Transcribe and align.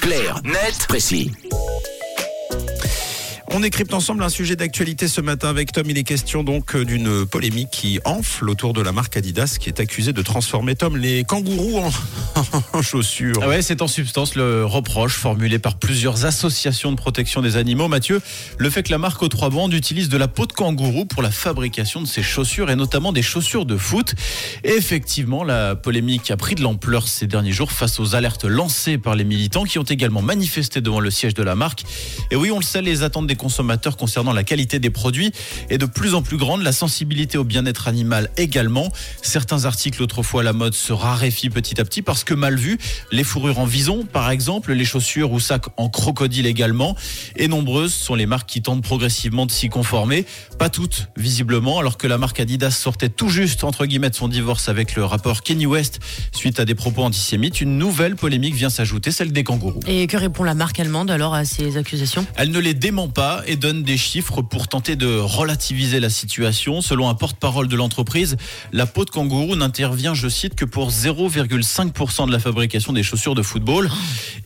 Clair, 0.00 0.40
net, 0.44 0.86
précis. 0.86 1.32
On 3.54 3.60
décrypte 3.60 3.92
ensemble 3.92 4.22
un 4.22 4.30
sujet 4.30 4.56
d'actualité 4.56 5.08
ce 5.08 5.20
matin 5.20 5.50
avec 5.50 5.72
Tom. 5.72 5.84
Il 5.90 5.98
est 5.98 6.04
question 6.04 6.42
donc 6.42 6.74
euh, 6.74 6.86
d'une 6.86 7.26
polémique 7.26 7.68
qui 7.70 8.00
enfle 8.06 8.48
autour 8.48 8.72
de 8.72 8.80
la 8.80 8.92
marque 8.92 9.18
Adidas 9.18 9.58
qui 9.60 9.68
est 9.68 9.78
accusée 9.78 10.14
de 10.14 10.22
transformer 10.22 10.74
Tom 10.74 10.96
les 10.96 11.22
kangourous 11.24 11.82
en, 12.72 12.80
chaussures. 12.82 13.34
Ah 13.42 13.60
c'est 13.60 13.82
en 13.82 13.88
substance 13.88 14.36
le 14.36 14.64
reproche 14.64 15.16
formulé 15.16 15.58
par 15.58 15.74
plusieurs 15.74 16.24
associations 16.24 16.92
de 16.92 16.96
protection 16.96 17.42
des 17.42 17.58
animaux. 17.58 17.88
Mathieu, 17.88 18.22
le 18.56 18.70
fait 18.70 18.84
que 18.84 18.90
la 18.90 18.96
marque 18.96 19.22
aux 19.22 19.28
trois 19.28 19.50
bandes 19.50 19.74
utilise 19.74 20.08
de 20.08 20.16
la 20.16 20.28
peau 20.28 20.46
de 20.46 20.54
kangourou 20.54 21.04
pour 21.04 21.20
la 21.20 21.30
fabrication 21.30 22.00
de 22.00 22.06
ses 22.06 22.22
chaussures 22.22 22.70
et 22.70 22.76
notamment 22.76 23.12
des 23.12 23.22
chaussures 23.22 23.66
de 23.66 23.76
foot. 23.76 24.14
Effectivement, 24.64 25.44
la 25.44 25.76
polémique 25.76 26.30
a 26.30 26.38
pris 26.38 26.54
de 26.54 26.62
l'ampleur 26.62 27.06
ces 27.06 27.26
derniers 27.26 27.52
jours 27.52 27.70
face 27.70 28.00
aux 28.00 28.14
alertes 28.14 28.46
lancées 28.46 28.96
par 28.96 29.14
les 29.14 29.24
militants 29.24 29.64
qui 29.64 29.78
ont 29.78 29.82
également 29.82 30.22
manifesté 30.22 30.80
devant 30.80 31.00
le 31.00 31.10
siège 31.10 31.34
de 31.34 31.42
la 31.42 31.54
marque. 31.54 31.84
Et 32.30 32.36
oui, 32.36 32.50
on 32.50 32.56
le 32.56 32.64
sait, 32.64 32.80
les 32.80 33.02
attentes 33.02 33.26
des 33.26 33.41
consommateurs 33.42 33.96
concernant 33.96 34.32
la 34.32 34.44
qualité 34.44 34.78
des 34.78 34.90
produits 34.90 35.32
est 35.68 35.78
de 35.78 35.86
plus 35.86 36.14
en 36.14 36.22
plus 36.22 36.36
grande, 36.36 36.62
la 36.62 36.70
sensibilité 36.70 37.38
au 37.38 37.44
bien-être 37.44 37.88
animal 37.88 38.30
également. 38.36 38.88
Certains 39.20 39.64
articles 39.64 40.00
autrefois 40.00 40.42
à 40.42 40.44
la 40.44 40.52
mode 40.52 40.74
se 40.74 40.92
raréfient 40.92 41.50
petit 41.50 41.80
à 41.80 41.84
petit 41.84 42.02
parce 42.02 42.22
que 42.22 42.34
mal 42.34 42.56
vus, 42.56 42.78
les 43.10 43.24
fourrures 43.24 43.58
en 43.58 43.64
vison 43.64 44.04
par 44.04 44.30
exemple, 44.30 44.72
les 44.72 44.84
chaussures 44.84 45.32
ou 45.32 45.40
sacs 45.40 45.66
en 45.76 45.88
crocodile 45.88 46.46
également, 46.46 46.94
et 47.34 47.48
nombreuses 47.48 47.92
sont 47.92 48.14
les 48.14 48.26
marques 48.26 48.48
qui 48.48 48.62
tentent 48.62 48.84
progressivement 48.84 49.44
de 49.44 49.50
s'y 49.50 49.68
conformer, 49.68 50.24
pas 50.58 50.68
toutes 50.68 51.08
visiblement, 51.16 51.80
alors 51.80 51.98
que 51.98 52.06
la 52.06 52.18
marque 52.18 52.38
Adidas 52.38 52.70
sortait 52.70 53.08
tout 53.08 53.28
juste 53.28 53.64
entre 53.64 53.86
guillemets 53.86 54.10
de 54.10 54.14
son 54.14 54.28
divorce 54.28 54.68
avec 54.68 54.94
le 54.94 55.04
rapport 55.04 55.42
Kenny 55.42 55.66
West 55.66 55.98
suite 56.30 56.60
à 56.60 56.64
des 56.64 56.76
propos 56.76 57.02
antisémites, 57.02 57.60
une 57.60 57.76
nouvelle 57.76 58.14
polémique 58.14 58.54
vient 58.54 58.70
s'ajouter, 58.70 59.10
celle 59.10 59.32
des 59.32 59.42
kangourous. 59.42 59.80
Et 59.88 60.06
que 60.06 60.16
répond 60.16 60.44
la 60.44 60.54
marque 60.54 60.78
allemande 60.78 61.10
alors 61.10 61.34
à 61.34 61.44
ces 61.44 61.76
accusations? 61.76 62.24
Elle 62.36 62.52
ne 62.52 62.60
les 62.60 62.74
dément 62.74 63.08
pas 63.08 63.31
et 63.46 63.56
donne 63.56 63.82
des 63.82 63.96
chiffres 63.96 64.42
pour 64.42 64.68
tenter 64.68 64.96
de 64.96 65.18
relativiser 65.18 66.00
la 66.00 66.10
situation. 66.10 66.80
Selon 66.80 67.08
un 67.08 67.14
porte-parole 67.14 67.68
de 67.68 67.76
l'entreprise, 67.76 68.36
la 68.72 68.86
peau 68.86 69.04
de 69.04 69.10
kangourou 69.10 69.56
n'intervient, 69.56 70.14
je 70.14 70.28
cite, 70.28 70.54
que 70.54 70.64
pour 70.64 70.90
0,5% 70.90 72.26
de 72.26 72.32
la 72.32 72.38
fabrication 72.38 72.92
des 72.92 73.02
chaussures 73.02 73.34
de 73.34 73.42
football. 73.42 73.90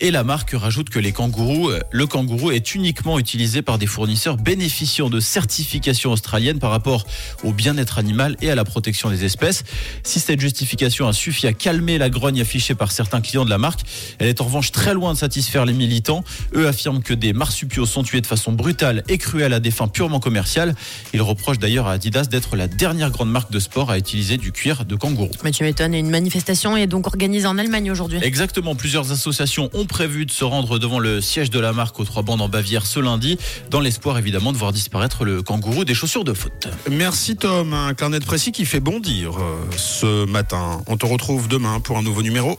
Et 0.00 0.10
la 0.10 0.24
marque 0.24 0.52
rajoute 0.52 0.90
que 0.90 0.98
les 0.98 1.12
kangourous, 1.12 1.70
le 1.90 2.06
kangourou 2.06 2.50
est 2.50 2.74
uniquement 2.74 3.18
utilisé 3.18 3.62
par 3.62 3.78
des 3.78 3.86
fournisseurs 3.86 4.36
bénéficiant 4.36 5.10
de 5.10 5.20
certifications 5.20 6.12
australiennes 6.12 6.58
par 6.58 6.70
rapport 6.70 7.06
au 7.42 7.52
bien-être 7.52 7.98
animal 7.98 8.36
et 8.40 8.50
à 8.50 8.54
la 8.54 8.64
protection 8.64 9.10
des 9.10 9.24
espèces. 9.24 9.64
Si 10.02 10.20
cette 10.20 10.40
justification 10.40 11.08
a 11.08 11.12
suffi 11.12 11.46
à 11.46 11.52
calmer 11.52 11.98
la 11.98 12.10
grogne 12.10 12.40
affichée 12.40 12.74
par 12.74 12.92
certains 12.92 13.20
clients 13.20 13.44
de 13.44 13.50
la 13.50 13.58
marque, 13.58 13.80
elle 14.18 14.28
est 14.28 14.40
en 14.40 14.44
revanche 14.44 14.72
très 14.72 14.94
loin 14.94 15.12
de 15.12 15.18
satisfaire 15.18 15.64
les 15.64 15.72
militants. 15.72 16.24
Eux 16.54 16.68
affirment 16.68 17.02
que 17.02 17.14
des 17.14 17.32
marsupiaux 17.32 17.86
sont 17.86 18.02
tués 18.02 18.20
de 18.20 18.26
façon 18.26 18.52
brutale 18.52 18.75
et 19.08 19.18
cruelle 19.18 19.52
à 19.52 19.60
des 19.60 19.70
fins 19.70 19.88
purement 19.88 20.20
commerciales. 20.20 20.74
Ils 21.14 21.22
reprochent 21.22 21.58
d'ailleurs 21.58 21.86
à 21.86 21.92
Adidas 21.92 22.24
d'être 22.24 22.56
la 22.56 22.68
dernière 22.68 23.10
grande 23.10 23.30
marque 23.30 23.50
de 23.50 23.58
sport 23.58 23.90
à 23.90 23.98
utiliser 23.98 24.36
du 24.36 24.52
cuir 24.52 24.84
de 24.84 24.94
kangourou. 24.96 25.30
Mathieu 25.44 25.64
m'étonne, 25.64 25.94
et 25.94 25.98
une 25.98 26.10
manifestation 26.10 26.76
est 26.76 26.86
donc 26.86 27.06
organisée 27.06 27.46
en 27.46 27.58
Allemagne 27.58 27.90
aujourd'hui. 27.90 28.18
Exactement, 28.22 28.74
plusieurs 28.74 29.12
associations 29.12 29.70
ont 29.72 29.86
prévu 29.86 30.26
de 30.26 30.30
se 30.30 30.44
rendre 30.44 30.78
devant 30.78 30.98
le 30.98 31.20
siège 31.20 31.50
de 31.50 31.60
la 31.60 31.72
marque 31.72 31.98
aux 32.00 32.04
trois 32.04 32.22
bandes 32.22 32.40
en 32.40 32.48
Bavière 32.48 32.86
ce 32.86 33.00
lundi, 33.00 33.38
dans 33.70 33.80
l'espoir 33.80 34.18
évidemment 34.18 34.52
de 34.52 34.58
voir 34.58 34.72
disparaître 34.72 35.24
le 35.24 35.42
kangourou 35.42 35.84
des 35.84 35.94
chaussures 35.94 36.24
de 36.24 36.32
foot. 36.32 36.68
Merci 36.90 37.36
Tom, 37.36 37.72
un 37.72 37.94
carnet 37.94 38.20
précis 38.20 38.52
qui 38.52 38.64
fait 38.64 38.80
bondir 38.80 39.36
euh, 39.38 39.56
ce 39.76 40.26
matin. 40.26 40.82
On 40.86 40.96
te 40.96 41.06
retrouve 41.06 41.48
demain 41.48 41.80
pour 41.80 41.98
un 41.98 42.02
nouveau 42.02 42.22
numéro. 42.22 42.56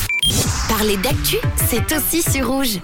Parler 0.69 0.97
d'actu, 0.97 1.37
c'est 1.69 1.95
aussi 1.95 2.21
sur 2.21 2.47
rouge. 2.47 2.79